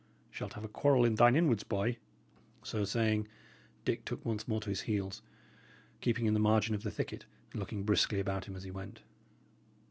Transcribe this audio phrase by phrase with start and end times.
[0.31, 1.97] Shalt have a quarrel in thine inwards, boy."
[2.63, 3.27] So saying,
[3.85, 5.21] Dick took once more to his heels,
[5.99, 9.03] keeping in the margin of the thicket and looking briskly about him as he went.